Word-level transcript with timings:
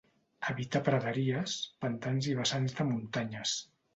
Habita 0.45 0.79
praderies, 0.87 1.57
pantans 1.85 2.31
i 2.31 2.35
vessants 2.39 2.75
de 2.79 2.87
muntanyes. 2.95 3.57